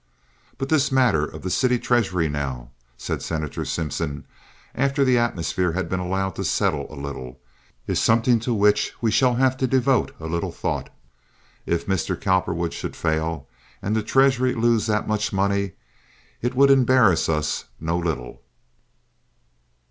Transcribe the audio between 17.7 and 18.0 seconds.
no